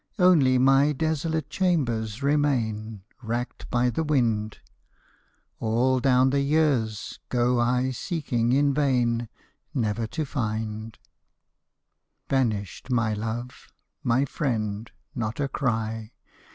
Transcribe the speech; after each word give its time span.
Only 0.17 0.57
my 0.57 0.93
desolate 0.93 1.51
chambers 1.51 2.23
remain, 2.23 3.03
Racked 3.21 3.69
by 3.69 3.91
the 3.91 4.03
wind; 4.03 4.57
All 5.59 5.99
down 5.99 6.31
the 6.31 6.41
years 6.41 7.19
go 7.29 7.59
I 7.59 7.91
seeking 7.91 8.51
in 8.51 8.73
vain— 8.73 9.29
Never 9.75 10.07
to 10.07 10.25
find. 10.25 10.97
MY 12.31 12.35
LADY'S 12.35 12.35
SLIPPER 12.39 12.49
Vanished 12.49 12.89
my 12.89 13.13
love— 13.13 13.67
my 14.17 14.25
friend— 14.25 14.89
not 15.23 15.39
a 15.39 15.47
cry 15.47 16.13